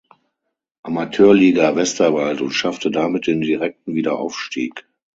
[0.83, 4.83] Amateurliga Westerwald und schaffte damit den direkten Wiederaufstieg.